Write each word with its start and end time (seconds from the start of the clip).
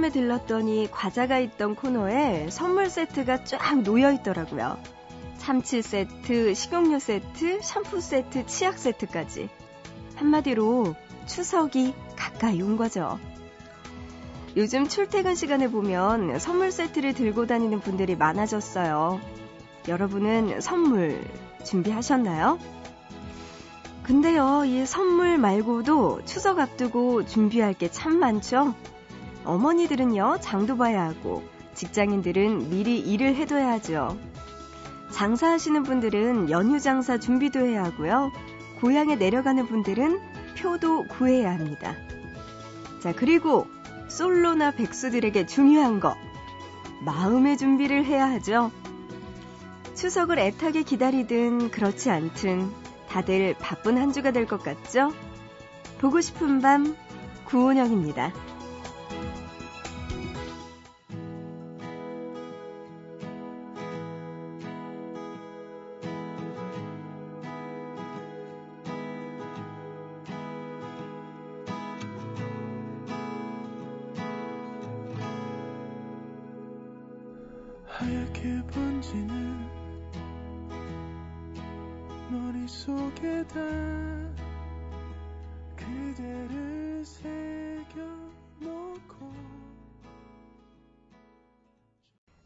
편의점에 0.00 0.10
들렀더니 0.10 0.88
과자가 0.90 1.38
있던 1.38 1.74
코너에 1.74 2.48
선물 2.50 2.88
세트가 2.88 3.44
쫙 3.44 3.82
놓여 3.82 4.10
있더라고요. 4.12 4.78
참치 5.38 5.82
세트, 5.82 6.54
식용유 6.54 6.98
세트, 6.98 7.60
샴푸 7.62 8.00
세트, 8.00 8.46
치약 8.46 8.78
세트까지. 8.78 9.48
한마디로 10.16 10.94
추석이 11.26 11.94
가까이 12.16 12.62
온 12.62 12.76
거죠. 12.76 13.18
요즘 14.56 14.88
출퇴근 14.88 15.34
시간에 15.34 15.68
보면 15.68 16.38
선물 16.38 16.72
세트를 16.72 17.12
들고 17.14 17.46
다니는 17.46 17.80
분들이 17.80 18.16
많아졌어요. 18.16 19.20
여러분은 19.88 20.60
선물 20.60 21.22
준비하셨나요? 21.64 22.58
근데요, 24.02 24.64
이 24.64 24.86
선물 24.86 25.38
말고도 25.38 26.24
추석 26.24 26.58
앞두고 26.58 27.26
준비할 27.26 27.74
게 27.74 27.88
참 27.88 28.18
많죠? 28.18 28.74
어머니들은요, 29.50 30.38
장도 30.40 30.76
봐야 30.76 31.06
하고, 31.06 31.42
직장인들은 31.74 32.70
미리 32.70 33.00
일을 33.00 33.34
해둬야 33.34 33.72
하죠. 33.72 34.16
장사하시는 35.10 35.82
분들은 35.82 36.50
연휴 36.50 36.78
장사 36.78 37.18
준비도 37.18 37.58
해야 37.58 37.82
하고요. 37.82 38.30
고향에 38.80 39.16
내려가는 39.16 39.66
분들은 39.66 40.20
표도 40.56 41.06
구해야 41.08 41.52
합니다. 41.52 41.96
자, 43.02 43.12
그리고 43.12 43.66
솔로나 44.08 44.70
백수들에게 44.70 45.46
중요한 45.46 45.98
거. 45.98 46.14
마음의 47.04 47.58
준비를 47.58 48.04
해야 48.04 48.30
하죠. 48.30 48.70
추석을 49.96 50.38
애타게 50.38 50.84
기다리든 50.84 51.72
그렇지 51.72 52.08
않든 52.10 52.70
다들 53.08 53.56
바쁜 53.58 53.98
한 53.98 54.12
주가 54.12 54.30
될 54.30 54.46
것 54.46 54.62
같죠? 54.62 55.12
보고 55.98 56.20
싶은 56.20 56.60
밤 56.60 56.94
구은영입니다. 57.46 58.32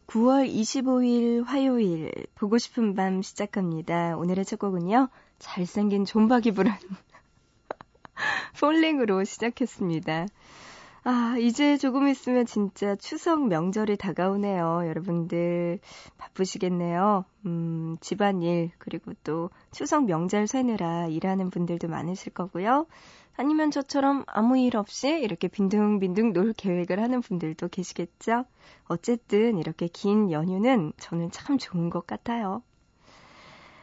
9월 0.09 0.53
25일 0.53 1.45
화요일 1.45 2.13
보고 2.35 2.59
싶은 2.59 2.97
밤 2.97 3.23
시작합니다. 3.23 4.17
오늘의 4.17 4.45
첫 4.45 4.59
곡은요. 4.59 5.09
잘생긴 5.39 6.05
존박이 6.05 6.51
부른 6.51 6.73
폴링으로 8.59 9.23
시작했습니다. 9.23 10.27
아, 11.07 11.37
이제 11.39 11.77
조금 11.77 12.09
있으면 12.09 12.47
진짜 12.47 12.97
추석 12.97 13.47
명절이 13.47 13.99
다가오네요. 13.99 14.85
여러분들 14.87 15.79
바쁘시겠네요. 16.17 17.27
음, 17.45 17.99
집안일, 18.01 18.71
그리고 18.79 19.13
또 19.23 19.51
추석 19.71 20.07
명절 20.07 20.47
세느라 20.47 21.09
일하는 21.09 21.51
분들도 21.51 21.89
많으실 21.89 22.33
거고요. 22.33 22.87
아니면 23.37 23.71
저처럼 23.71 24.25
아무 24.27 24.57
일 24.57 24.79
없이 24.79 25.09
이렇게 25.09 25.47
빈둥빈둥 25.49 26.33
놀 26.33 26.55
계획을 26.55 26.99
하는 26.99 27.21
분들도 27.21 27.69
계시겠죠? 27.69 28.47
어쨌든 28.85 29.59
이렇게 29.59 29.89
긴 29.89 30.31
연휴는 30.31 30.95
저는 30.97 31.31
참 31.33 31.59
좋은 31.59 31.91
것 31.91 32.07
같아요. 32.07 32.63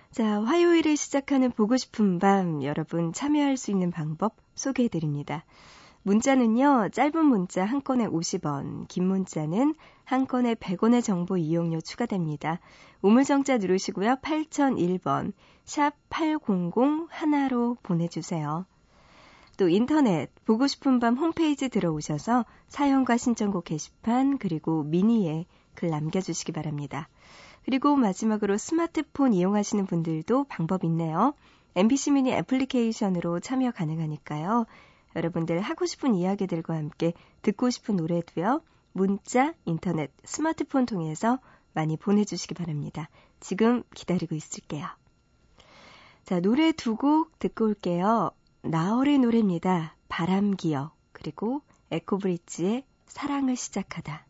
자, 0.10 0.42
화요일에 0.42 0.96
시작하는 0.96 1.52
보고 1.52 1.78
싶은 1.78 2.18
밤 2.18 2.64
여러분 2.64 3.14
참여할 3.14 3.58
수 3.58 3.70
있는 3.70 3.92
방법 3.92 4.36
소개해 4.56 4.90
드립니다. 4.90 5.46
문자는요, 6.04 6.90
짧은 6.92 7.26
문자 7.26 7.64
한 7.64 7.84
건에 7.84 8.08
50원, 8.08 8.88
긴 8.88 9.08
문자는 9.08 9.76
한 10.04 10.26
건에 10.26 10.56
100원의 10.56 11.04
정보 11.04 11.38
이용료 11.38 11.82
추가됩니다. 11.82 12.60
우물정자 13.02 13.58
누르시고요, 13.58 14.16
8001번, 14.16 15.34
샵 15.64 15.94
800 16.10 17.08
하나로 17.10 17.78
보내주세요. 17.84 18.66
또 19.58 19.70
인터넷, 19.70 20.32
보고 20.46 20.66
싶은 20.66 21.00
밤 21.00 21.16
홈페이지 21.18 21.70
들어오셔서 21.70 22.46
사연과 22.68 23.18
신청곡 23.18 23.66
게시판, 23.66 24.40
그리고 24.40 24.82
미니에 24.82 25.46
글 25.76 25.90
남겨주시기 25.92 26.52
바랍니다. 26.52 27.10
그리고 27.64 27.96
마지막으로 27.96 28.58
스마트폰 28.58 29.34
이용하시는 29.34 29.86
분들도 29.86 30.46
방법 30.46 30.84
있네요. 30.86 31.36
MBC 31.76 32.12
미니 32.12 32.32
애플리케이션으로 32.34 33.40
참여 33.40 33.72
가능하니까요. 33.72 34.66
여러분들 35.16 35.62
하고 35.62 35.86
싶은 35.86 36.16
이야기들과 36.16 36.76
함께 36.76 37.14
듣고 37.42 37.70
싶은 37.70 37.96
노래도요. 37.98 38.62
문자, 38.94 39.54
인터넷, 39.66 40.12
스마트폰 40.24 40.86
통해서 40.86 41.40
많이 41.74 41.98
보내주시기 41.98 42.54
바랍니다. 42.54 43.10
지금 43.40 43.84
기다리고 43.94 44.36
있을게요. 44.36 44.88
자, 46.24 46.40
노래 46.40 46.72
두 46.72 46.96
곡 46.96 47.40
듣고 47.40 47.66
올게요. 47.66 48.32
나얼의 48.62 49.20
노래입니다. 49.20 49.96
바람기억. 50.10 50.96
그리고 51.14 51.62
에코브리지의 51.92 52.84
사랑을 53.08 53.56
시작하다. 53.56 54.26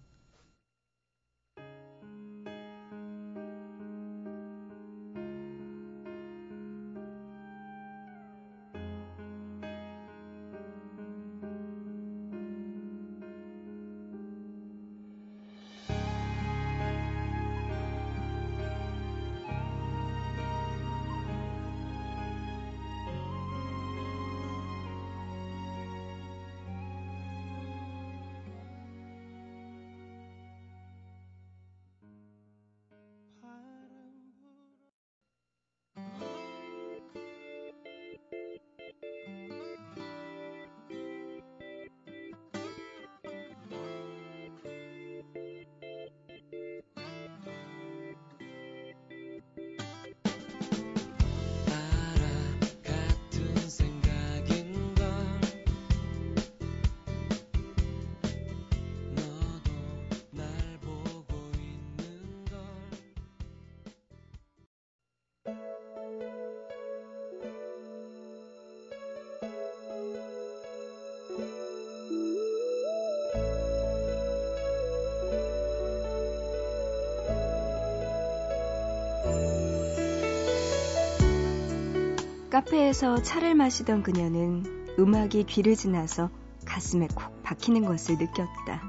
카페에서 82.61 83.23
차를 83.23 83.55
마시던 83.55 84.03
그녀는 84.03 84.63
음악이 84.99 85.45
귀를 85.45 85.75
지나서 85.75 86.29
가슴에 86.63 87.07
콕 87.15 87.41
박히는 87.41 87.85
것을 87.85 88.19
느꼈다. 88.19 88.83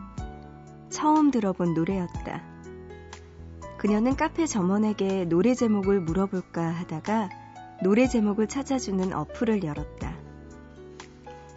처음 0.91 1.31
들어본 1.31 1.73
노래였다. 1.73 2.43
그녀는 3.79 4.15
카페 4.15 4.45
점원에게 4.47 5.25
노래 5.25 5.55
제목을 5.55 6.01
물어볼까 6.01 6.63
하다가 6.63 7.31
노래 7.83 8.07
제목을 8.07 8.47
찾아주는 8.47 9.11
어플을 9.15 9.65
열었다. 9.65 10.17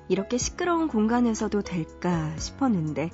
이렇게 0.07 0.37
시끄러운 0.37 0.87
공간에서도 0.87 1.63
될까 1.63 2.33
싶었는데 2.37 3.09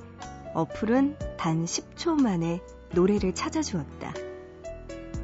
어플은 0.54 1.18
단 1.38 1.66
10초 1.66 2.22
만에 2.22 2.62
노래를 2.94 3.34
찾아주었다. 3.34 4.14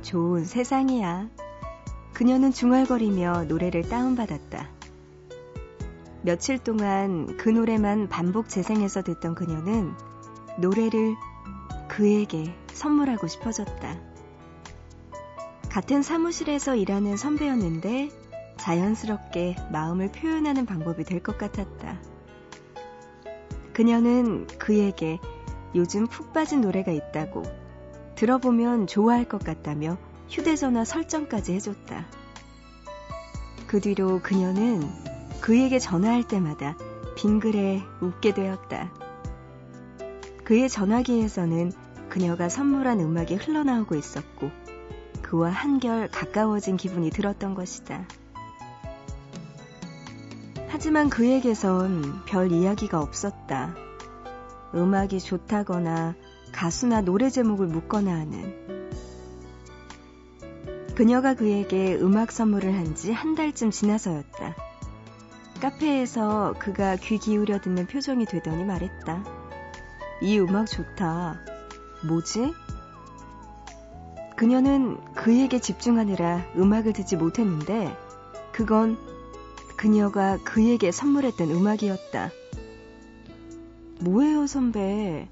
좋은 0.02 0.46
세상이야. 0.46 1.30
그녀는 2.18 2.52
중얼거리며 2.52 3.44
노래를 3.44 3.88
다운받았다. 3.90 4.68
며칠 6.24 6.58
동안 6.58 7.38
그 7.38 7.48
노래만 7.48 8.10
반복 8.10 8.50
재생해서 8.50 9.04
듣던 9.04 9.36
그녀는 9.36 9.94
노래를 10.58 11.14
그에게 11.88 12.56
선물하고 12.74 13.28
싶어졌다. 13.28 14.00
같은 15.70 16.02
사무실에서 16.02 16.76
일하는 16.76 17.18
선배였는데 17.18 18.10
자연스럽게 18.58 19.56
마음을 19.72 20.12
표현하는 20.12 20.66
방법이 20.66 21.04
될 21.04 21.22
것 21.22 21.38
같았다. 21.38 22.02
그녀는 23.74 24.48
그에게 24.58 25.20
요즘 25.76 26.08
푹 26.08 26.34
빠진 26.34 26.62
노래가 26.62 26.92
있다고 26.92 27.44
들어보면 28.16 28.88
좋아할 28.88 29.26
것 29.26 29.44
같다며 29.44 30.00
휴대전화 30.30 30.86
설정까지 30.86 31.54
해줬다. 31.54 32.06
그 33.68 33.82
뒤로 33.82 34.22
그녀는 34.22 34.90
그에게 35.42 35.80
전화할 35.80 36.24
때마다 36.24 36.76
빙그레 37.16 37.84
웃게 38.02 38.34
되었다. 38.34 38.92
그의 40.44 40.70
전화기에서는 40.70 41.72
그녀가 42.10 42.48
선물한 42.48 43.00
음악이 43.00 43.36
흘러나오고 43.36 43.96
있었고, 43.96 44.52
그와 45.22 45.50
한결 45.50 46.08
가까워진 46.08 46.78
기분이 46.78 47.10
들었던 47.10 47.54
것이다. 47.54 48.06
하지만 50.70 51.10
그에게선 51.10 52.24
별 52.26 52.52
이야기가 52.52 53.02
없었다. 53.02 53.76
음악이 54.74 55.20
좋다거나 55.20 56.16
가수나 56.52 57.02
노래 57.02 57.30
제목을 57.30 57.68
묻거나 57.68 58.12
하는. 58.12 58.77
그녀가 60.98 61.36
그에게 61.36 61.96
음악 61.96 62.32
선물을 62.32 62.74
한 62.74 62.96
지 62.96 63.12
한 63.12 63.36
달쯤 63.36 63.70
지나서였다. 63.70 64.56
카페에서 65.62 66.56
그가 66.58 66.96
귀 66.96 67.20
기울여 67.20 67.60
듣는 67.62 67.86
표정이 67.86 68.26
되더니 68.26 68.64
말했다. 68.64 69.24
이 70.22 70.40
음악 70.40 70.66
좋다. 70.66 71.40
뭐지? 72.08 72.52
그녀는 74.36 74.98
그에게 75.14 75.60
집중하느라 75.60 76.44
음악을 76.56 76.94
듣지 76.94 77.16
못했는데 77.16 77.96
그건 78.52 78.98
그녀가 79.78 80.38
그에게 80.44 80.92
선물했던 80.92 81.52
음악이었다. 81.52 82.32
뭐예요, 84.02 84.48
선배? 84.48 85.28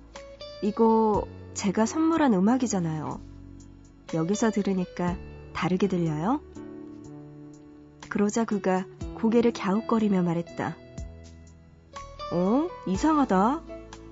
이거 0.61 1.27
제가 1.55 1.85
선물한 1.85 2.33
음악이잖아요. 2.33 3.19
여기서 4.13 4.51
들으니까 4.51 5.17
다르게 5.55 5.87
들려요? 5.87 6.41
그러자 8.09 8.45
그가 8.45 8.85
고개를 9.15 9.53
갸웃거리며 9.53 10.21
말했다. 10.21 10.75
어? 12.33 12.67
이상하다. 12.85 13.63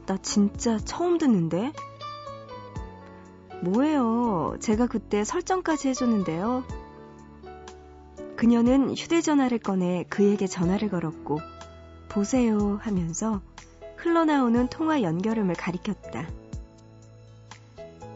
나 0.05 0.17
진짜 0.21 0.77
처음 0.77 1.17
듣는데? 1.17 1.71
뭐예요? 3.61 4.57
제가 4.59 4.87
그때 4.87 5.23
설정까지 5.23 5.89
해줬는데요. 5.89 6.63
그녀는 8.35 8.95
휴대전화를 8.95 9.59
꺼내 9.59 10.05
그에게 10.09 10.47
전화를 10.47 10.89
걸었고, 10.89 11.39
보세요 12.09 12.77
하면서 12.81 13.41
흘러나오는 13.95 14.67
통화 14.67 15.01
연결음을 15.01 15.55
가리켰다. 15.55 16.27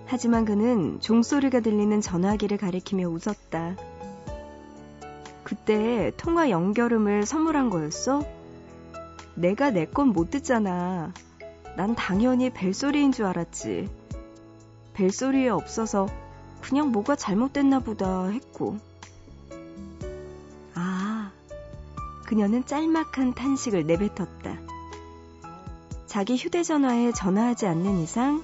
하지만 0.07 0.45
그는 0.45 1.00
종소리가 1.01 1.59
들리는 1.59 2.00
전화기를 2.01 2.57
가리키며 2.57 3.07
웃었다. 3.09 3.75
그때 5.44 6.12
통화 6.18 6.50
연결음을 6.50 7.25
선물한 7.25 7.69
거였어? 7.69 8.21
내가 9.36 9.69
내 9.71 9.86
건 9.86 10.09
못 10.13 10.31
듣잖아. 10.31 11.13
난 11.75 11.94
당연히 11.95 12.50
벨소리인 12.50 13.12
줄 13.12 13.25
알았지. 13.25 13.89
벨소리에 14.94 15.50
없어서 15.50 16.07
그냥 16.62 16.92
뭐가 16.92 17.15
잘못됐나 17.15 17.80
보다 17.80 18.27
했고. 18.27 18.77
아, 20.74 21.31
그녀는 22.25 22.65
짤막한 22.65 23.36
탄식을 23.36 23.86
내뱉었다. 23.86 24.57
자기 26.07 26.36
휴대전화에 26.38 27.12
전화하지 27.12 27.68
않는 27.68 28.00
이상 28.00 28.44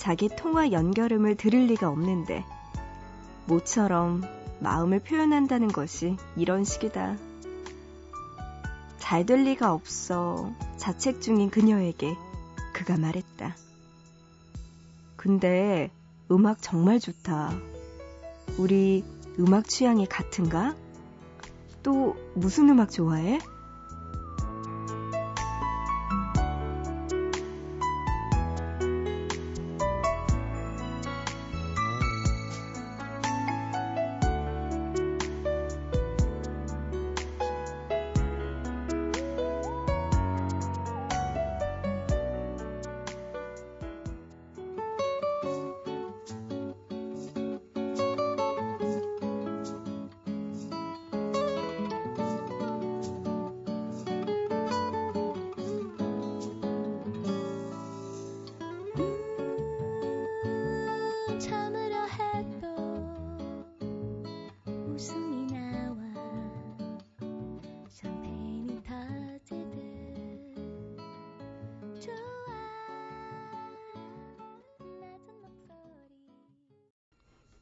자기 0.00 0.30
통화 0.30 0.72
연결음을 0.72 1.34
들을 1.34 1.66
리가 1.66 1.90
없는데 1.90 2.42
모처럼 3.44 4.22
마음을 4.58 4.98
표현한다는 5.00 5.68
것이 5.68 6.16
이런 6.36 6.64
식이다. 6.64 7.18
잘 8.98 9.26
될 9.26 9.44
리가 9.44 9.74
없어 9.74 10.54
자책 10.78 11.20
중인 11.20 11.50
그녀에게 11.50 12.16
그가 12.72 12.96
말했다. 12.96 13.54
근데 15.16 15.90
음악 16.30 16.62
정말 16.62 16.98
좋다. 16.98 17.52
우리 18.56 19.04
음악 19.38 19.68
취향이 19.68 20.06
같은가? 20.06 20.74
또 21.82 22.16
무슨 22.34 22.70
음악 22.70 22.90
좋아해? 22.90 23.38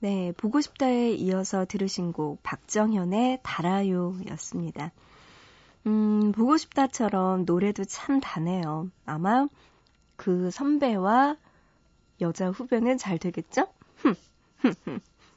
네, 0.01 0.33
보고 0.37 0.61
싶다에 0.61 1.11
이어서 1.13 1.65
들으신 1.65 2.13
곡 2.13 2.43
박정현의 2.43 3.41
달아요 3.43 4.17
였습니다. 4.31 4.93
음, 5.87 6.33
보고 6.33 6.57
싶다처럼 6.57 7.45
노래도 7.45 7.85
참 7.85 8.21
다네요. 8.21 8.91
아마 9.07 9.49
그 10.17 10.51
선배와 10.51 11.37
여자 12.21 12.51
후배는 12.51 12.99
잘 12.99 13.19
되겠죠? 13.19 13.67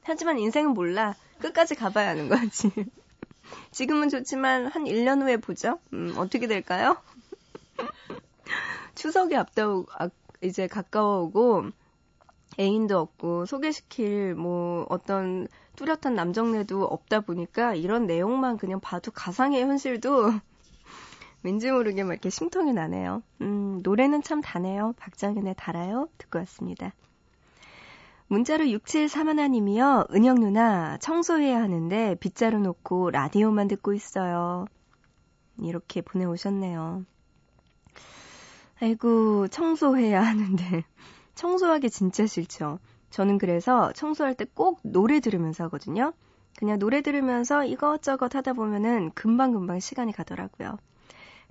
하지만 0.04 0.40
인생은 0.40 0.74
몰라. 0.74 1.16
끝까지 1.40 1.76
가봐야 1.76 2.10
하는 2.10 2.30
거지. 2.30 2.72
지금은 3.72 4.10
좋지만 4.10 4.68
한 4.68 4.86
1년 4.86 5.22
후에 5.22 5.38
보죠. 5.38 5.80
음, 5.94 6.14
어떻게 6.18 6.48
될까요? 6.48 6.98
추석이 8.96 9.36
앞다오, 9.36 9.86
아, 9.98 10.10
이제 10.42 10.68
가까워오고, 10.68 11.72
애인도 12.62 13.00
없고 13.00 13.48
소개시킬 13.48 14.36
뭐 14.36 14.86
어떤 14.90 15.48
뚜렷한 15.76 16.14
남정네도 16.14 16.86
없다 16.86 17.22
보니까 17.22 17.74
이런 17.74 18.06
내용만 18.06 18.58
그냥 18.58 18.80
봐도 18.80 19.12
가상의 19.12 19.64
현실도 19.64 20.32
왠지 21.44 21.72
모르게 21.72 22.04
막 22.04 22.12
이렇게 22.14 22.30
심통이 22.30 22.72
나네요. 22.72 23.24
음, 23.42 23.80
노래는 23.82 24.22
참 24.22 24.42
다네요. 24.42 24.94
박정현의 24.98 25.56
달아요. 25.58 26.08
듣고 26.20 26.38
왔습니다. 26.40 26.94
문자로 28.28 28.66
6731님이요. 28.66 30.14
은영 30.14 30.36
누나 30.36 30.98
청소해야 30.98 31.60
하는데 31.62 32.16
빗자루 32.20 32.60
놓고 32.60 33.10
라디오만 33.10 33.68
듣고 33.68 33.94
있어요. 33.94 34.68
이렇게 35.60 36.02
보내오셨네요. 36.02 37.06
아이고 38.80 39.48
청소해야 39.48 40.22
하는데 40.22 40.84
청소하기 41.42 41.90
진짜 41.90 42.28
싫죠. 42.28 42.78
저는 43.10 43.40
그래서 43.40 43.92
청소할 43.94 44.36
때 44.36 44.46
꼭 44.54 44.80
노래 44.84 45.20
들으면서 45.20 45.64
하거든요. 45.66 46.14
그냥 46.60 46.78
노래 46.78 47.02
들으면서 47.02 47.66
이것저것 47.66 48.36
하다 48.36 48.54
보면은 48.54 49.10
금방금방 49.16 49.80
시간이 49.80 50.12
가더라고요. 50.14 50.78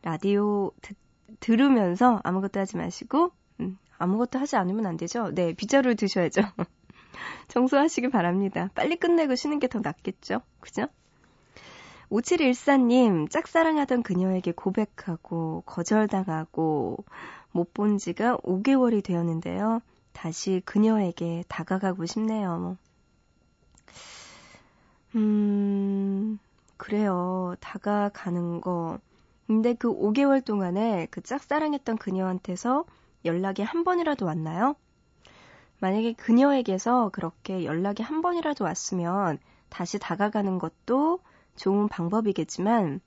라디오 0.02 0.70
드, 0.80 0.94
들으면서 1.40 2.20
아무것도 2.22 2.60
하지 2.60 2.76
마시고, 2.76 3.32
음, 3.60 3.78
아무것도 3.98 4.38
하지 4.38 4.54
않으면 4.56 4.86
안 4.86 4.96
되죠? 4.96 5.32
네, 5.34 5.54
빗자루를 5.54 5.96
드셔야죠. 5.96 6.40
청소하시길 7.48 8.10
바랍니다. 8.10 8.70
빨리 8.76 8.94
끝내고 8.96 9.34
쉬는 9.34 9.58
게 9.58 9.66
더 9.66 9.80
낫겠죠? 9.80 10.42
그죠? 10.60 10.86
5714님, 12.10 13.30
짝사랑하던 13.30 14.02
그녀에게 14.02 14.52
고백하고, 14.52 15.62
거절당하고, 15.66 17.04
못 17.52 17.72
본 17.72 17.98
지가 17.98 18.36
5개월이 18.38 19.02
되었는데요. 19.02 19.80
다시 20.12 20.60
그녀에게 20.64 21.44
다가가고 21.48 22.06
싶네요. 22.06 22.76
음, 25.14 26.38
그래요. 26.76 27.54
다가가는 27.60 28.60
거. 28.60 28.98
근데 29.46 29.74
그 29.74 29.88
5개월 29.92 30.44
동안에 30.44 31.08
그 31.10 31.20
짝사랑했던 31.22 31.98
그녀한테서 31.98 32.84
연락이 33.24 33.62
한 33.62 33.84
번이라도 33.84 34.26
왔나요? 34.26 34.76
만약에 35.80 36.12
그녀에게서 36.14 37.10
그렇게 37.12 37.64
연락이 37.64 38.02
한 38.02 38.22
번이라도 38.22 38.64
왔으면 38.64 39.38
다시 39.68 39.98
다가가는 39.98 40.58
것도 40.58 41.20
좋은 41.60 41.88
방법이겠지만, 41.88 43.00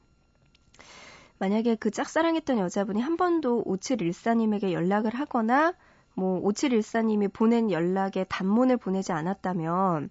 만약에 1.40 1.76
그 1.76 1.92
짝사랑했던 1.92 2.60
여자분이 2.60 3.02
한 3.02 3.18
번도 3.18 3.64
5714님에게 3.66 4.72
연락을 4.72 5.14
하거나, 5.16 5.74
뭐, 6.14 6.42
5714님이 6.42 7.32
보낸 7.34 7.72
연락에 7.72 8.24
단문을 8.24 8.78
보내지 8.78 9.12
않았다면, 9.12 10.10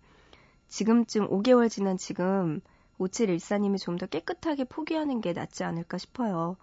지금쯤 0.69 1.29
5개월 1.29 1.71
지난 1.71 1.97
지금 1.97 2.61
5714님이 2.99 3.79
좀 3.79 3.99
더 3.99 4.07
깨끗하게 4.07 4.65
포기하는 4.65 5.21
게 5.21 5.33
낫지 5.33 5.65
않을까 5.65 5.99
싶어요. 5.99 6.57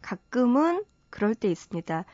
가끔은 0.00 0.84
그럴 1.10 1.34
때 1.34 1.50
있습니다. 1.50 2.04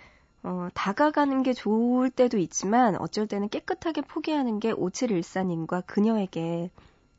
어, 0.43 0.69
다가가는 0.75 1.43
게 1.43 1.53
좋을 1.53 2.11
때도 2.11 2.39
있지만 2.39 2.97
어쩔 2.97 3.27
때는 3.27 3.49
깨끗하게 3.49 4.03
포기하는 4.03 4.61
게 4.61 4.73
5714님과 4.73 5.85
그녀에게 5.87 6.71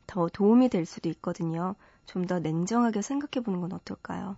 더 0.06 0.28
도움이 0.28 0.68
될 0.70 0.86
수도 0.86 1.08
있거든요. 1.10 1.74
좀 2.08 2.26
더 2.26 2.38
냉정하게 2.40 3.02
생각해 3.02 3.44
보는 3.44 3.60
건 3.60 3.72
어떨까요? 3.74 4.36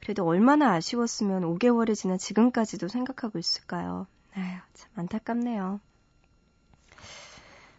그래도 0.00 0.26
얼마나 0.26 0.72
아쉬웠으면 0.74 1.42
5개월이 1.42 1.96
지난 1.96 2.18
지금까지도 2.18 2.88
생각하고 2.88 3.38
있을까요? 3.38 4.06
아휴, 4.34 4.58
참 4.74 4.90
안타깝네요. 4.94 5.80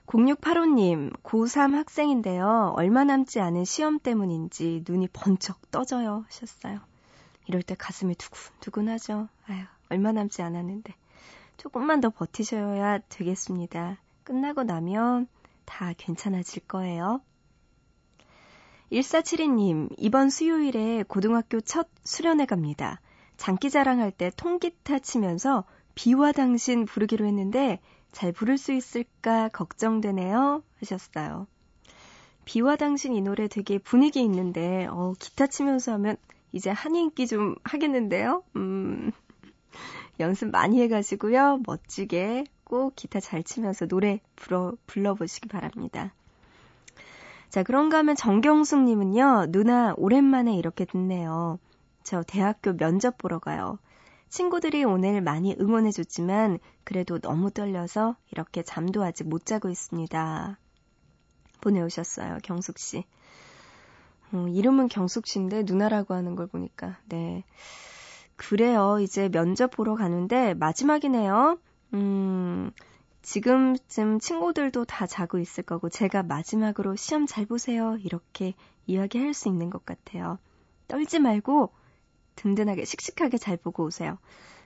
0685님, 0.07 1.13
고3 1.21 1.73
학생인데요. 1.73 2.73
얼마 2.75 3.03
남지 3.03 3.39
않은 3.39 3.65
시험 3.65 3.99
때문인지 3.99 4.83
눈이 4.87 5.09
번쩍 5.13 5.69
떠져요. 5.69 6.23
하셨어요. 6.27 6.79
이럴 7.45 7.61
때 7.61 7.75
가슴이 7.75 8.15
두근두근하죠. 8.15 9.27
아휴, 9.47 9.63
얼마 9.89 10.11
남지 10.11 10.41
않았는데. 10.41 10.95
조금만 11.57 12.01
더 12.01 12.09
버티셔야 12.09 12.99
되겠습니다. 13.09 13.97
끝나고 14.23 14.63
나면 14.63 15.27
다 15.65 15.93
괜찮아질 15.97 16.67
거예요. 16.67 17.21
1472님, 18.91 19.89
이번 19.97 20.29
수요일에 20.29 21.03
고등학교 21.07 21.59
첫 21.59 21.87
수련회 22.05 22.45
갑니다. 22.45 23.01
장기 23.35 23.69
자랑할 23.69 24.11
때 24.11 24.31
통기타 24.35 24.99
치면서 24.99 25.65
비와 25.93 26.31
당신 26.31 26.85
부르기로 26.85 27.25
했는데 27.25 27.79
잘 28.11 28.31
부를 28.31 28.57
수 28.57 28.71
있을까 28.71 29.49
걱정되네요. 29.49 30.63
하셨어요. 30.79 31.47
비와 32.45 32.77
당신 32.77 33.13
이 33.13 33.21
노래 33.21 33.49
되게 33.49 33.77
분위기 33.77 34.21
있는데, 34.21 34.87
어, 34.89 35.13
기타 35.19 35.47
치면서 35.47 35.91
하면 35.93 36.15
이제 36.53 36.69
한이 36.69 37.01
인기 37.01 37.27
좀 37.27 37.55
하겠는데요? 37.65 38.43
음, 38.55 39.11
연습 40.21 40.49
많이 40.49 40.81
해가지고요. 40.81 41.61
멋지게 41.65 42.45
꼭 42.63 42.95
기타 42.95 43.19
잘 43.19 43.43
치면서 43.43 43.85
노래 43.85 44.21
불러, 44.37 44.77
불러보시기 44.87 45.49
바랍니다. 45.49 46.13
자, 47.49 47.63
그런가 47.63 47.99
하면 47.99 48.15
정경숙 48.15 48.83
님은요, 48.83 49.47
누나, 49.49 49.93
오랜만에 49.97 50.55
이렇게 50.57 50.85
듣네요. 50.85 51.59
저 52.03 52.23
대학교 52.23 52.75
면접 52.75 53.17
보러 53.17 53.39
가요. 53.39 53.79
친구들이 54.29 54.83
오늘 54.83 55.21
많이 55.21 55.55
응원해 55.59 55.91
줬지만, 55.91 56.59
그래도 56.83 57.19
너무 57.19 57.49
떨려서 57.49 58.17
이렇게 58.31 58.63
잠도 58.63 59.03
아직 59.03 59.27
못 59.27 59.45
자고 59.45 59.69
있습니다. 59.69 60.59
보내오셨어요, 61.61 62.39
경숙 62.43 62.77
씨. 62.79 63.05
어, 64.33 64.45
이름은 64.49 64.89
경숙 64.89 65.25
씨인데, 65.25 65.63
누나라고 65.65 66.13
하는 66.13 66.35
걸 66.35 66.47
보니까, 66.47 66.97
네. 67.07 67.45
그래요. 68.35 68.99
이제 68.99 69.29
면접 69.29 69.71
보러 69.71 69.95
가는데, 69.95 70.53
마지막이네요. 70.53 71.57
음, 71.93 72.71
지금쯤 73.27 74.19
친구들도 74.19 74.85
다 74.85 75.05
자고 75.05 75.37
있을 75.37 75.61
거고 75.65 75.89
제가 75.89 76.23
마지막으로 76.23 76.95
시험 76.95 77.25
잘 77.25 77.45
보세요. 77.45 77.97
이렇게 77.97 78.53
이야기할 78.85 79.33
수 79.33 79.49
있는 79.49 79.69
것 79.69 79.85
같아요. 79.85 80.39
떨지 80.87 81.19
말고 81.19 81.73
든든하게 82.37 82.85
씩씩하게 82.85 83.37
잘 83.37 83.57
보고 83.57 83.83
오세요. 83.83 84.17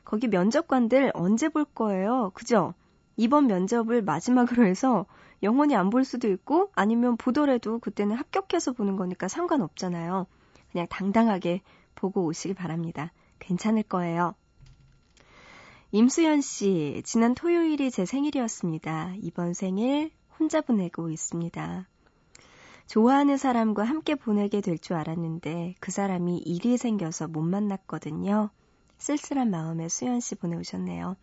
거기 0.06 0.27
면접관들 0.27 1.10
언제 1.15 1.50
볼 1.50 1.65
거예요? 1.65 2.30
그죠? 2.36 2.75
이번 3.18 3.48
면접을 3.48 4.03
마지막으로 4.03 4.68
해서 4.68 5.08
영원히 5.41 5.75
안 5.75 5.89
볼 5.89 6.06
수도 6.06 6.27
있고 6.27 6.70
아니면 6.75 7.18
보더라도 7.18 7.80
그때는 7.80 8.15
합격해서 8.15 8.74
보는 8.74 8.96
거니까 8.96 9.27
상관없잖아요. 9.27 10.27
그냥 10.72 10.86
당당하게 10.88 11.62
보고 11.96 12.25
오시기 12.25 12.53
바랍니다. 12.53 13.12
괜찮을 13.39 13.82
거예요. 13.82 14.36
임수연 15.93 16.39
씨, 16.39 17.01
지난 17.03 17.36
토요일이 17.36 17.91
제 17.91 18.05
생일이었습니다. 18.05 19.15
이번 19.19 19.53
생일 19.53 20.12
혼자 20.39 20.62
보내고 20.62 21.10
있습니다. 21.10 21.86
좋아하는 22.88 23.36
사람과 23.36 23.83
함께 23.83 24.15
보내게 24.15 24.62
될 24.62 24.77
줄 24.77 24.95
알았는데 24.95 25.75
그 25.81 25.91
사람이 25.91 26.38
일이 26.38 26.77
생겨서 26.77 27.27
못 27.27 27.41
만났거든요. 27.41 28.51
쓸쓸한 29.00 29.51
마음에 29.51 29.89
수연 29.89 30.21
씨 30.21 30.36
보내오셨네요. 30.36 31.17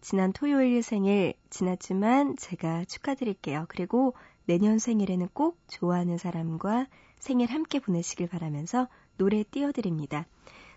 지난 0.00 0.32
토요일 0.32 0.82
생일 0.82 1.34
지났지만 1.50 2.36
제가 2.38 2.86
축하드릴게요. 2.86 3.66
그리고 3.68 4.14
내년 4.46 4.78
생일에는 4.78 5.28
꼭 5.34 5.58
좋아하는 5.68 6.16
사람과 6.16 6.86
생일 7.18 7.50
함께 7.50 7.80
보내시길 7.80 8.28
바라면서 8.28 8.88
노래 9.18 9.42
띄워드립니다. 9.42 10.24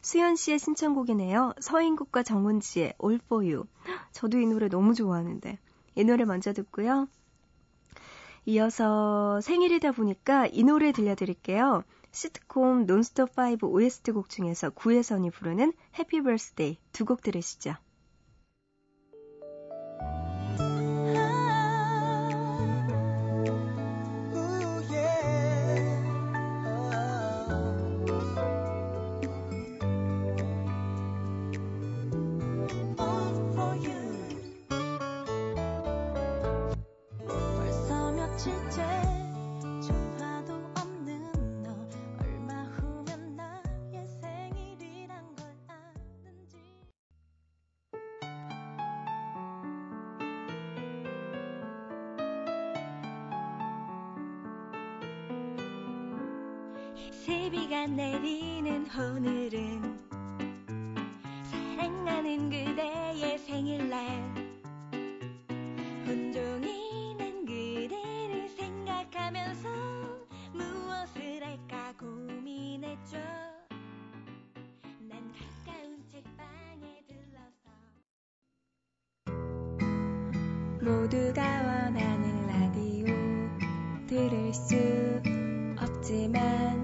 수현 0.01 0.35
씨의 0.35 0.59
신청곡이네요. 0.59 1.53
서인국과 1.59 2.23
정은지의 2.23 2.93
All 3.03 3.19
For 3.25 3.45
You. 3.45 3.65
저도 4.13 4.39
이 4.39 4.45
노래 4.45 4.69
너무 4.69 4.93
좋아하는데. 4.93 5.59
이 5.95 6.03
노래 6.03 6.25
먼저 6.25 6.53
듣고요. 6.53 7.07
이어서 8.45 9.41
생일이다 9.41 9.91
보니까 9.91 10.47
이 10.47 10.63
노래 10.63 10.91
들려드릴게요. 10.91 11.83
시트콤 12.11 12.85
논스톱 12.85 13.31
5 13.37 13.67
OST 13.67 14.11
곡 14.11 14.29
중에서 14.29 14.69
구혜선이 14.69 15.31
부르는 15.31 15.73
Happy 15.99 16.21
Birthday 16.21 16.77
두 16.93 17.05
곡 17.05 17.21
들으시죠. 17.21 17.75
새비가 57.27 57.87
내리는 57.87 58.87
오늘은 58.89 59.99
사랑하는 61.43 62.49
그대의 62.49 63.37
생일날. 63.39 64.07
난 66.05 67.45
그대를 67.45 68.47
생각하면서 68.47 69.67
무엇을 70.53 71.43
할까 71.43 71.93
고민했죠. 71.99 73.17
난 75.01 75.19
가까운 75.65 76.01
책방에 76.09 77.03
들러서. 77.09 77.67
모두가 80.79 81.41
원하는 81.43 82.47
라디오 82.47 83.07
들을 84.07 84.53
수 84.53 84.77
없지만 85.77 86.76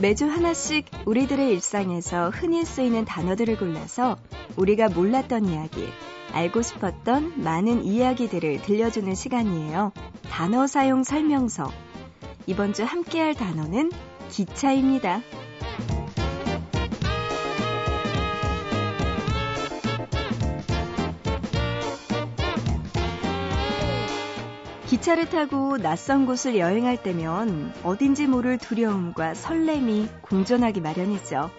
매주 0.00 0.26
하나씩 0.26 0.86
우리들의 1.04 1.50
일상에서 1.50 2.30
흔히 2.30 2.64
쓰이는 2.64 3.04
단어들을 3.04 3.58
골라서 3.58 4.16
우리가 4.56 4.88
몰랐던 4.88 5.44
이야기, 5.44 5.88
알고 6.32 6.62
싶었던 6.62 7.42
많은 7.42 7.84
이야기들을 7.84 8.62
들려주는 8.62 9.14
시간이에요. 9.14 9.92
단어 10.30 10.66
사용 10.66 11.04
설명서. 11.04 11.70
이번 12.46 12.72
주 12.72 12.82
함께할 12.82 13.34
단어는 13.34 13.92
기차입니다. 14.30 15.20
기차를 25.00 25.30
타고 25.30 25.78
낯선 25.78 26.26
곳을 26.26 26.58
여행할 26.58 27.02
때면 27.02 27.72
어딘지 27.84 28.26
모를 28.26 28.58
두려움과 28.58 29.32
설렘이 29.32 30.08
공존하기 30.20 30.82
마련이죠. 30.82 31.50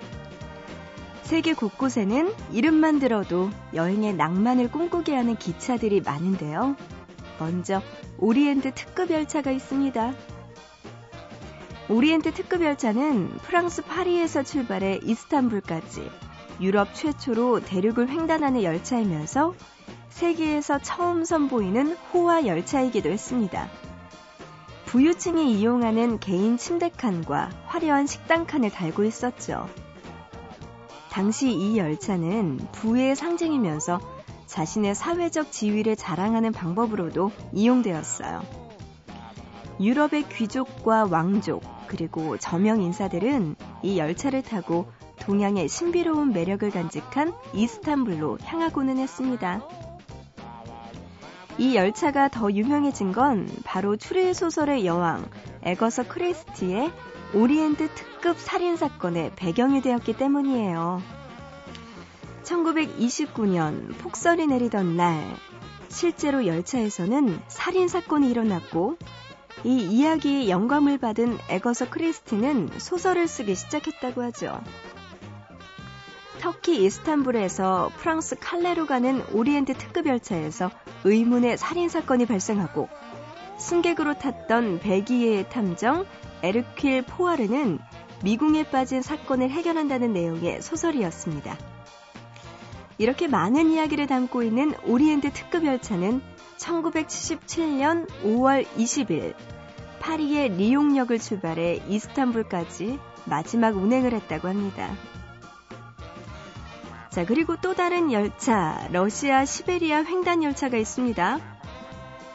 세계 1.23 1.55
곳곳에는 1.55 2.31
이름만 2.51 2.99
들어도 2.99 3.49
여행의 3.73 4.13
낭만을 4.13 4.69
꿈꾸게 4.69 5.15
하는 5.15 5.35
기차들이 5.35 6.01
많은데요. 6.01 6.75
먼저 7.39 7.81
오리엔트 8.19 8.75
특급 8.75 9.09
열차가 9.09 9.49
있습니다. 9.49 10.13
오리엔트 11.89 12.35
특급 12.35 12.61
열차는 12.61 13.29
프랑스 13.41 13.81
파리에서 13.81 14.43
출발해 14.43 14.99
이스탄불까지 15.01 16.07
유럽 16.61 16.93
최초로 16.93 17.61
대륙을 17.61 18.07
횡단하는 18.07 18.61
열차이면서 18.61 19.55
세계에서 20.21 20.77
처음 20.77 21.25
선보이는 21.25 21.97
호화 22.13 22.45
열차이기도 22.45 23.09
했습니다. 23.09 23.67
부유층이 24.85 25.51
이용하는 25.59 26.19
개인 26.19 26.57
침대칸과 26.57 27.49
화려한 27.65 28.05
식당칸을 28.05 28.69
달고 28.69 29.03
있었죠. 29.03 29.67
당시 31.09 31.51
이 31.51 31.75
열차는 31.75 32.59
부의 32.71 33.15
상징이면서 33.15 33.99
자신의 34.45 34.93
사회적 34.93 35.51
지위를 35.51 35.95
자랑하는 35.95 36.51
방법으로도 36.51 37.31
이용되었어요. 37.51 38.43
유럽의 39.79 40.29
귀족과 40.29 41.07
왕족, 41.09 41.63
그리고 41.87 42.37
저명 42.37 42.83
인사들은 42.83 43.55
이 43.81 43.97
열차를 43.97 44.43
타고 44.43 44.85
동양의 45.19 45.67
신비로운 45.67 46.31
매력을 46.31 46.69
간직한 46.69 47.33
이스탄불로 47.55 48.37
향하고는 48.43 48.99
했습니다. 48.99 49.61
이 51.57 51.75
열차가 51.75 52.29
더 52.29 52.51
유명해진 52.51 53.11
건 53.11 53.49
바로 53.63 53.97
추리의 53.97 54.33
소설의 54.33 54.85
여왕 54.85 55.29
에거서 55.63 56.03
크리스티의 56.07 56.91
오리엔트 57.33 57.89
특급 57.93 58.37
살인 58.37 58.75
사건의 58.75 59.31
배경이 59.35 59.81
되었기 59.81 60.17
때문이에요. 60.17 61.01
1929년 62.43 63.97
폭설이 63.99 64.47
내리던 64.47 64.97
날 64.97 65.23
실제로 65.87 66.45
열차에서는 66.45 67.39
살인 67.47 67.87
사건이 67.87 68.29
일어났고 68.29 68.97
이 69.63 69.83
이야기의 69.83 70.49
영감을 70.49 70.97
받은 70.97 71.37
애거서 71.49 71.89
크리스티는 71.89 72.69
소설을 72.77 73.27
쓰기 73.27 73.55
시작했다고 73.55 74.23
하죠. 74.23 74.59
터키 76.39 76.83
이스탄불에서 76.83 77.91
프랑스 77.97 78.35
칼레로 78.39 78.87
가는 78.87 79.23
오리엔트 79.31 79.75
특급 79.75 80.07
열차에서 80.07 80.71
의문의 81.03 81.57
살인 81.57 81.89
사건이 81.89 82.25
발생하고 82.25 82.89
승객으로 83.57 84.15
탔던 84.15 84.79
벨기에의 84.79 85.49
탐정 85.49 86.05
에르퀼 86.43 87.03
포아르는 87.03 87.79
미궁에 88.23 88.63
빠진 88.63 89.01
사건을 89.01 89.49
해결한다는 89.49 90.13
내용의 90.13 90.61
소설이었습니다. 90.61 91.57
이렇게 92.97 93.27
많은 93.27 93.71
이야기를 93.71 94.07
담고 94.07 94.43
있는 94.43 94.73
오리엔트 94.85 95.31
특급 95.33 95.65
열차는 95.65 96.21
1977년 96.57 98.07
5월 98.23 98.65
20일 98.77 99.33
파리의 99.99 100.49
리용역을 100.49 101.19
출발해 101.19 101.81
이스탄불까지 101.87 102.99
마지막 103.25 103.75
운행을 103.75 104.13
했다고 104.13 104.47
합니다. 104.47 104.91
자, 107.11 107.25
그리고 107.25 107.57
또 107.57 107.73
다른 107.73 108.11
열차, 108.13 108.87
러시아 108.91 109.43
시베리아 109.43 110.03
횡단 110.05 110.43
열차가 110.43 110.77
있습니다. 110.77 111.39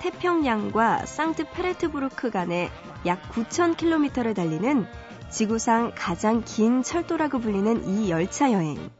태평양과 0.00 1.06
상트페레트부르크 1.06 2.30
간에 2.30 2.70
약 3.06 3.22
9,000km를 3.32 4.34
달리는 4.36 4.86
지구상 5.30 5.92
가장 5.96 6.42
긴 6.44 6.82
철도라고 6.82 7.38
불리는 7.40 7.88
이 7.88 8.10
열차 8.10 8.52
여행. 8.52 8.90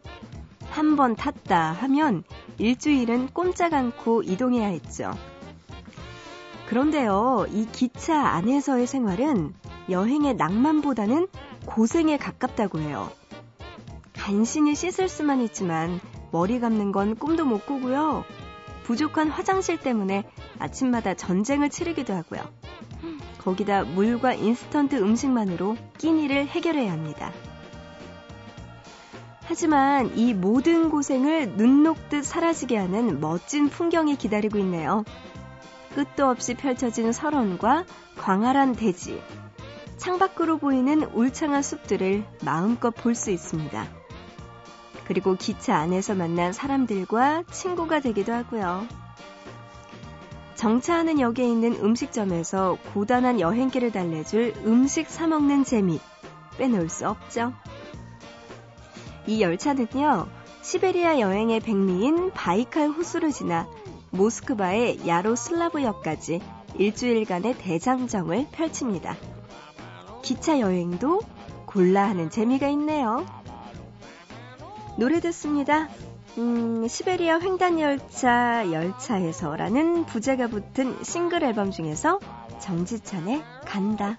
한 0.71 0.97
번 0.97 1.15
탔다 1.15 1.73
하면 1.73 2.23
일주일은 2.59 3.29
꼼짝 3.29 3.73
않고 3.75 4.23
이동해야 4.23 4.69
했죠. 4.69 5.11
그런데요, 6.69 7.47
이 7.51 7.67
기차 7.71 8.19
안에서의 8.29 8.87
생활은 8.87 9.55
여행의 9.91 10.37
낭만보다는 10.37 11.29
고생에 11.67 12.17
가깝다고 12.17 12.81
해요. 12.81 13.11
간신히 14.27 14.75
씻을 14.75 15.09
수만 15.09 15.41
있지만 15.41 16.01
머리 16.33 16.59
감는 16.59 16.91
건 16.91 17.15
꿈도 17.15 17.45
못 17.45 17.65
꾸고요. 17.65 18.25
부족한 18.83 19.31
화장실 19.31 19.79
때문에 19.79 20.25
아침마다 20.59 21.15
전쟁을 21.15 21.71
치르기도 21.71 22.13
하고요. 22.13 22.41
거기다 23.39 23.85
물과 23.85 24.35
인스턴트 24.35 24.97
음식만으로 24.97 25.77
끼니를 25.99 26.49
해결해야 26.49 26.91
합니다. 26.91 27.31
하지만 29.45 30.19
이 30.19 30.35
모든 30.35 30.91
고생을 30.91 31.57
눈 31.57 31.85
녹듯 31.85 32.25
사라지게 32.25 32.77
하는 32.77 33.21
멋진 33.21 33.69
풍경이 33.69 34.17
기다리고 34.17 34.59
있네요. 34.59 35.05
끝도 35.95 36.29
없이 36.29 36.55
펼쳐진 36.55 37.13
설원과 37.13 37.85
광활한 38.19 38.75
대지, 38.75 39.23
창밖으로 39.99 40.59
보이는 40.59 41.05
울창한 41.15 41.63
숲들을 41.63 42.25
마음껏 42.45 42.91
볼 42.91 43.15
수 43.15 43.31
있습니다. 43.31 44.06
그리고 45.07 45.37
기차 45.37 45.77
안에서 45.77 46.15
만난 46.15 46.53
사람들과 46.53 47.45
친구가 47.51 48.01
되기도 48.01 48.33
하고요. 48.33 48.87
정차하는 50.57 51.21
역에 51.21 51.45
있는 51.45 51.75
음식점에서 51.75 52.79
고단한 52.93 53.41
여행길을 53.41 53.93
달래줄 53.93 54.55
음식 54.65 55.09
사먹는 55.09 55.65
재미 55.65 56.01
빼놓을 56.59 56.89
수 56.89 57.07
없죠. 57.07 57.53
이 59.27 59.43
열차는요, 59.43 60.27
시베리아 60.63 61.21
여행의 61.21 61.61
백미인 61.61 62.33
바이칼 62.33 62.89
호수를 62.91 63.33
지나 63.33 63.69
모스크바의 64.11 65.07
야로슬라브역까지 65.07 66.41
일주일간의 66.77 67.59
대장정을 67.59 68.49
펼칩니다. 68.51 69.17
기차 70.23 70.59
여행도 70.59 71.21
골라 71.67 72.09
하는 72.09 72.31
재미가 72.31 72.69
있네요. 72.69 73.27
노래 74.97 75.21
듣습니다. 75.21 75.89
음, 76.39 76.87
시베리아 76.89 77.41
횡단열차 77.41 78.73
열차에서라는 78.73 80.07
부제가 80.07 80.49
붙은 80.49 81.03
싱글 81.03 81.43
앨범 81.43 81.71
중에서 81.71 82.19
정지찬의 82.61 83.43
간다. 83.65 84.17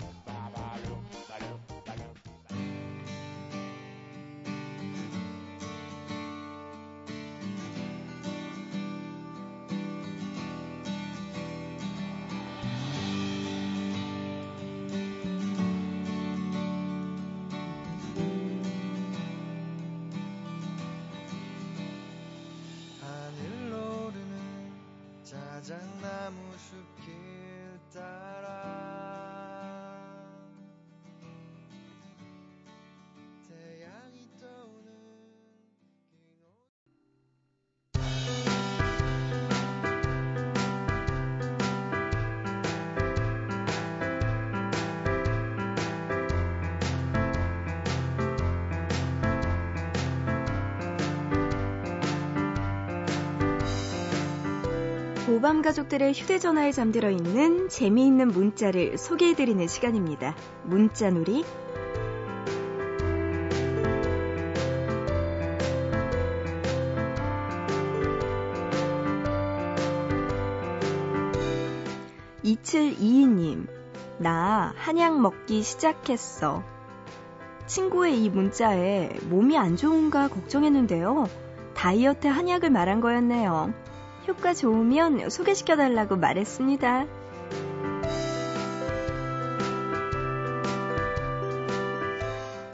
오밤 55.38 55.62
가족들의 55.62 56.14
휴대전화에 56.14 56.72
잠들어 56.72 57.12
있는 57.12 57.70
재미있는 57.70 58.30
문자를 58.30 58.98
소개해드리는 58.98 59.68
시간입니다. 59.68 60.36
문자놀이 60.64 61.46
2722님, 72.44 73.68
나 74.18 74.74
한약 74.76 75.22
먹기 75.22 75.62
시작했어. 75.62 76.64
친구의 77.68 78.24
이 78.24 78.32
문자에 78.32 79.20
몸이 79.30 79.56
안 79.56 79.76
좋은가 79.76 80.30
걱정했는데요. 80.30 81.30
다이어트 81.76 82.26
한약을 82.26 82.72
말한 82.72 83.02
거였네요. 83.02 83.72
효과 84.28 84.54
좋으면 84.54 85.30
소개시켜달라고 85.30 86.18
말했습니다. 86.18 87.06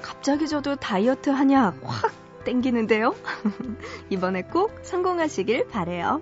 갑자기 0.01 0.47
저도 0.47 0.75
다이어트 0.75 1.29
한약 1.29 1.77
확 1.83 2.13
땡기는데요. 2.45 3.15
이번에 4.09 4.43
꼭 4.43 4.79
성공하시길 4.81 5.67
바래요. 5.67 6.21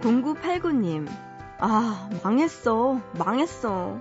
0989님, 0.00 1.08
아, 1.58 2.08
망했어. 2.22 3.00
망했어. 3.18 4.00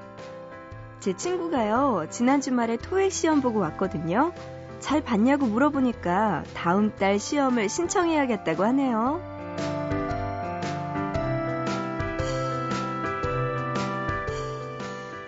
제 0.99 1.15
친구가요, 1.15 2.07
지난 2.09 2.41
주말에 2.41 2.75
토익 2.75 3.13
시험 3.13 3.41
보고 3.41 3.59
왔거든요. 3.59 4.33
잘 4.79 5.01
봤냐고 5.01 5.45
물어보니까 5.45 6.43
다음 6.53 6.93
달 6.93 7.19
시험을 7.19 7.69
신청해야겠다고 7.69 8.63
하네요. 8.65 9.21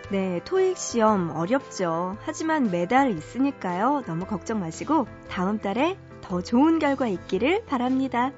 네, 0.10 0.42
토익 0.44 0.78
시험 0.78 1.30
어렵죠. 1.30 2.18
하지만 2.24 2.70
매달 2.70 3.12
있으니까요. 3.12 4.04
너무 4.06 4.26
걱정 4.26 4.60
마시고 4.60 5.08
다음 5.30 5.58
달에 5.58 5.98
더 6.20 6.42
좋은 6.42 6.80
결과 6.80 7.08
있기를 7.08 7.64
바랍니다. 7.66 8.34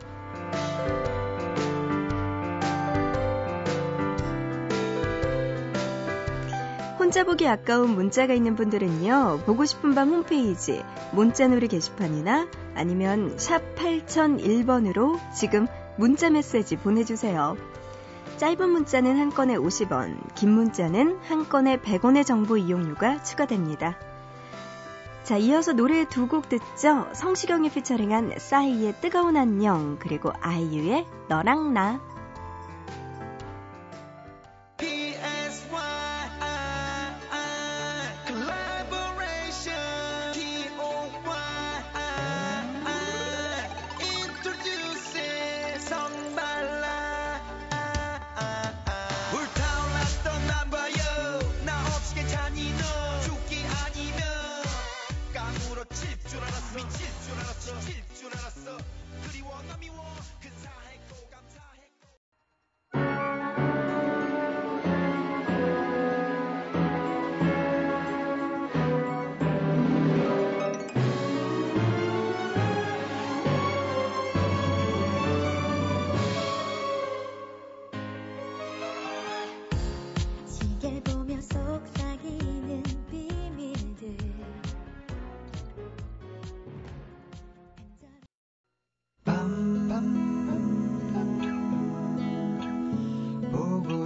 혼자 7.14 7.26
보기 7.26 7.48
아까운 7.48 7.92
문자가 7.92 8.34
있는 8.34 8.56
분들은요, 8.56 9.42
보고 9.46 9.66
싶은 9.66 9.94
밤 9.94 10.10
홈페이지, 10.10 10.84
문자놀이 11.12 11.68
게시판이나 11.68 12.48
아니면 12.74 13.38
샵 13.38 13.62
8001번으로 13.76 15.20
지금 15.32 15.68
문자 15.96 16.32
메시지 16.32 16.76
보내주세요. 16.76 17.56
짧은 18.38 18.68
문자는 18.68 19.20
한 19.20 19.30
건에 19.30 19.56
50원, 19.56 20.34
긴 20.34 20.54
문자는 20.54 21.20
한 21.22 21.48
건에 21.48 21.78
100원의 21.78 22.26
정보 22.26 22.58
이용료가 22.58 23.22
추가됩니다. 23.22 23.96
자, 25.24 25.38
이어서 25.38 25.74
노래 25.74 26.06
두 26.06 26.26
곡 26.26 26.50
듣죠? 26.50 27.10
성시경이 27.14 27.70
피처링한 27.70 28.40
싸이의 28.40 28.96
뜨거운 29.02 29.38
안녕, 29.38 29.98
그리고 30.00 30.32
아이유의 30.42 31.06
너랑 31.28 31.76
나. 31.76 32.02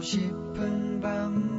싶은 0.08 1.02
밤, 1.02 1.02
밤, 1.02 1.57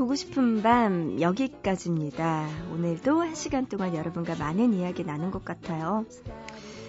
보고 0.00 0.14
싶은 0.14 0.62
밤 0.62 1.20
여기까지입니다. 1.20 2.48
오늘도 2.72 3.20
한 3.20 3.34
시간 3.34 3.66
동안 3.66 3.94
여러분과 3.94 4.34
많은 4.34 4.72
이야기 4.72 5.04
나눈 5.04 5.30
것 5.30 5.44
같아요. 5.44 6.06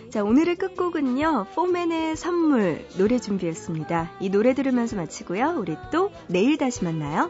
자, 0.10 0.24
오늘의 0.24 0.56
끝곡은요, 0.56 1.48
포맨의 1.54 2.16
선물 2.16 2.88
노래 2.98 3.20
준비했습니다. 3.20 4.12
이 4.22 4.30
노래 4.30 4.54
들으면서 4.54 4.96
마치고요. 4.96 5.58
우리 5.60 5.76
또 5.92 6.10
내일 6.28 6.58
다시 6.58 6.86
만나요. 6.86 7.30